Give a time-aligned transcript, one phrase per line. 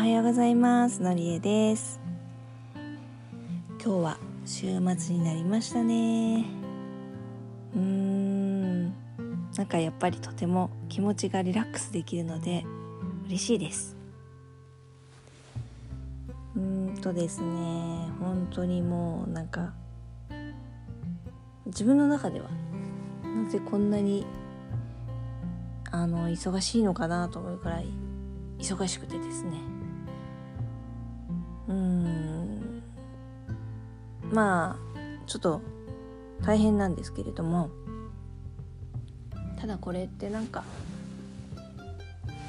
[0.00, 1.02] はようございます。
[1.02, 2.00] のりえです。
[3.84, 6.46] 今日は週末になりましたね。
[7.74, 8.84] うーん。
[9.54, 12.64] なんかやっぱりとても気持ちがリラックスできるので
[13.26, 13.94] 嬉しいです。
[16.56, 18.08] うーんとですね。
[18.20, 19.74] 本当にもうなんか
[21.66, 22.48] 自分の中では
[23.22, 24.26] なぜこんなに
[25.90, 27.88] あの忙しいのかなと思うくらい
[28.58, 29.79] 忙しくてですね。
[31.70, 32.82] うん
[34.32, 35.62] まあちょっと
[36.42, 37.70] 大変なんですけれども
[39.58, 40.64] ただこれってなんか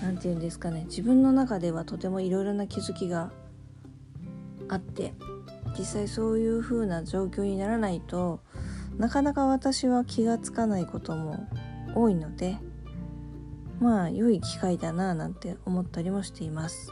[0.02, 3.31] なんて言うんですかね自分の中ではとてもいろいろな気づきが
[4.70, 5.13] あって
[5.77, 8.40] 実際そういう風な状況にならないと
[8.98, 11.48] なかなか私は気がつかないことも
[11.93, 12.57] 多いので
[13.79, 16.91] まあ良い機会だななんて思ったりもしています。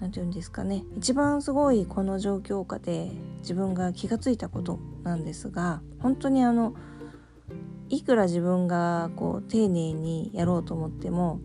[0.00, 3.10] 何て言うんですかね一番すごいこの状況下で
[3.40, 6.74] 自分が気がついたことなんですが本当にあの
[7.88, 11.40] いくら自分がこう丁寧にやろうと思っても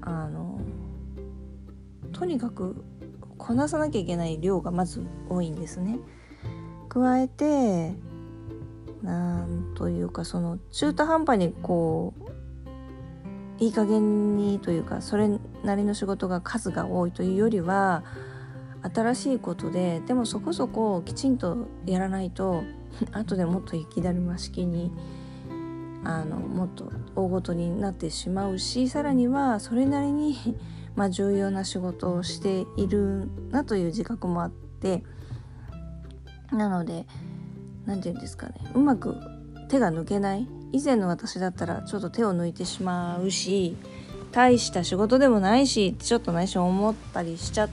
[0.00, 0.60] あの
[2.12, 2.84] とにかく
[3.38, 5.98] こなさなきゃいけない量がまず多いんですね。
[6.88, 7.94] 加えて
[9.02, 12.31] なんというかその中途半端にこう
[13.62, 15.28] いい加減にというかそれ
[15.62, 18.02] なりの仕事が数が多いというよりは
[18.92, 22.64] 新しいことででもそこそこきちんとやらないと
[23.12, 24.90] 後でもっと雪だるま式に
[26.02, 30.36] あのもっと大ごとになってしまうしさらにはそれなりに
[30.96, 35.02] まあ、重要な仕事をしているなという自覚もあって
[36.50, 37.06] なので
[37.86, 39.16] 何て言うんですかねうまく
[39.72, 40.46] 手が抜けない。
[40.72, 43.74] 以前の私だったらちょっと手を抜いてしまうし
[44.30, 47.68] 大した仕事でもないしちょっと内緒思ったりしちゃ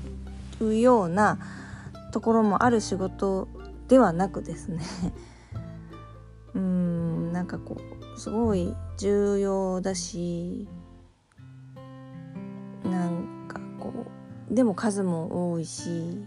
[0.62, 1.38] うような
[2.14, 3.50] ところもある仕事
[3.90, 4.82] ではなくですね。
[6.56, 7.76] うーんなんかこ
[8.16, 10.70] うすごい重要だし
[12.86, 13.92] なんかこ
[14.50, 16.18] うでも数も多いし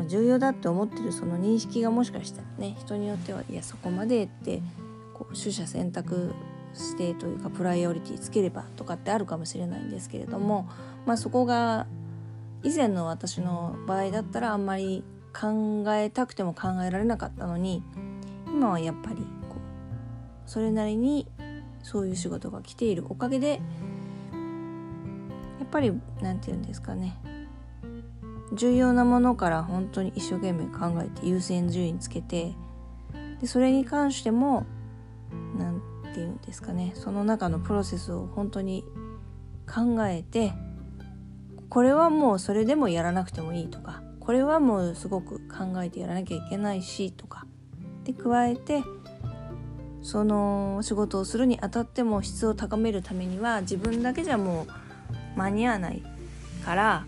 [0.00, 4.62] まあ、重要だって思ってるその認識がもしかしたらね人によってはいやそこまでって
[5.12, 6.32] こう取捨選択
[6.72, 10.66] してというかプライオリティつければとかってあるかもしれないんですけれども、
[11.04, 11.86] まあ、そこが
[12.62, 15.04] 以前の私の場合だったらあんまり
[15.38, 17.82] 考えたくても考えられなかったのに
[18.46, 19.16] 今はやっぱり
[19.50, 21.26] こうそれなりに
[21.82, 23.60] そういう仕事が来ているおかげで
[25.58, 27.18] やっぱり何て言うんですかね
[28.52, 32.54] 重要なものから本当に一生懸命考えて優先順位つけて
[33.40, 34.66] でそれに関しても
[35.56, 35.80] 何
[36.12, 38.84] て言うんですかねその中のプロセスを本当に
[39.66, 40.52] 考えて
[41.68, 47.46] これはもうそれでもやらなくてもいいとかこれはもうすごく考えてやらなきゃいけないしとか
[48.04, 48.82] で加えて
[50.02, 54.66] その仕事をするにあたっても質を高めるためには自分だけじゃも
[55.36, 56.02] う間に合わない
[56.64, 57.06] から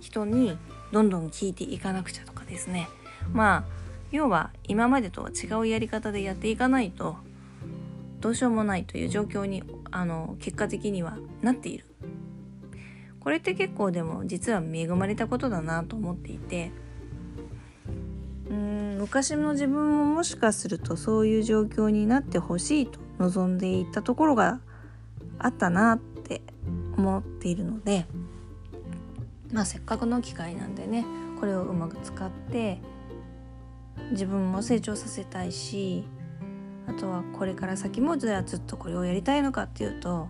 [0.00, 0.56] 人に
[0.92, 2.88] どんどん聞いていかなくちゃとかですね。
[3.32, 3.64] まあ
[4.10, 7.16] 要は今までとは違うやり方でやっていかないと
[8.20, 11.86] どうしようもないという状況にあの結果的にはなっている。
[13.20, 16.70] これって結構でも実は恵まれたことだなと思っていて。
[18.50, 24.60] うん昔の自分ももしかするとそういう状況になってほしいと望んでいたところが
[25.38, 26.42] あったなって
[26.98, 28.06] 思っているので。
[29.52, 31.04] まあせっかくの機会なんでね
[31.38, 32.80] これをうまく使って
[34.12, 36.04] 自分も成長させたいし
[36.86, 40.28] あとはこれから先もじゃあずっとこれをやりたいのかっていうと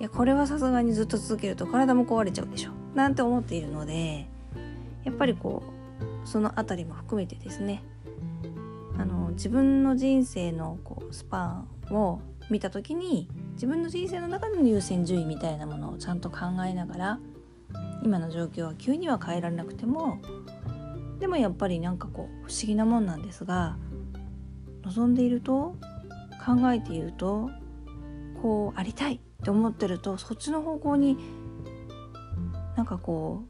[0.00, 4.28] いやこれはさすがにずっと続けると体も壊れちゃうでしょなんて思っているので
[5.04, 5.62] やっぱりこ
[6.24, 7.82] うその辺りも含めてですね
[8.96, 12.20] あの自分の人生のこうスパンを
[12.50, 17.18] 見た時に自分の人生の中の優先順位みたいなものをちゃんと考えながら
[18.02, 20.20] 今の状況は急には変えられなくても
[21.18, 23.76] でもやっぱりなんかこう不思議なもんなんですが
[24.82, 25.76] 望んでいると
[26.44, 27.50] 考えていると
[28.40, 31.18] こうありたいって思ってるとそっちの方向に
[32.76, 33.42] なんかこ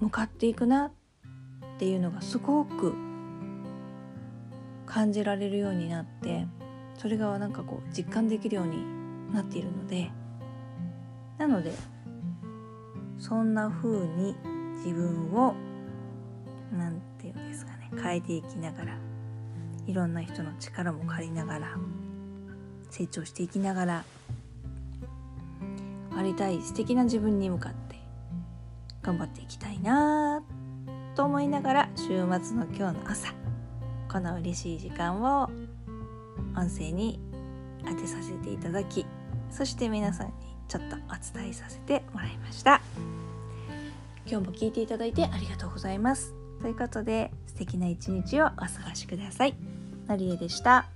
[0.00, 0.92] う向かっていくなっ
[1.78, 2.94] ていうのがすごく
[4.84, 6.46] 感じられるようになって
[6.98, 10.10] それがなんかこう実感できるようになっているので
[11.38, 11.72] なので
[13.26, 14.36] そんな風に
[14.84, 15.56] 自分を
[16.72, 18.98] 何て言うんですかね変えていきながら
[19.84, 21.76] いろんな人の力も借りながら
[22.88, 24.04] 成長していきながら
[26.16, 27.96] ありたい素敵な自分に向かって
[29.02, 30.44] 頑張っていきたいな
[31.16, 32.16] と思いながら週末
[32.54, 33.34] の今日の朝
[34.08, 35.50] この嬉しい時間を
[36.56, 37.18] 音声に
[37.84, 39.04] 当てさせていただき
[39.50, 42.80] そして皆さんにちょっとお伝えさせてもらいました。
[44.28, 46.34] 今日も聞いていただいてありがとうございます。
[46.60, 49.54] ということで素敵な一日をお過ごしください。
[50.08, 50.86] のりえでした。